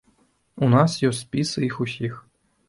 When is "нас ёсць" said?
0.75-1.19